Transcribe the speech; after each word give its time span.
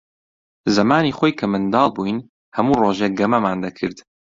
زەمانی 0.75 1.15
خۆی 1.17 1.33
کە 1.39 1.45
منداڵ 1.53 1.87
بووین، 1.95 2.19
هەموو 2.55 2.79
ڕۆژێ 2.83 3.07
گەمەمان 3.19 3.57
دەکرد. 3.65 3.97